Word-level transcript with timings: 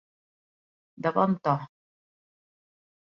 De 1.07 1.11
bon 1.19 1.37
to. 1.49 1.55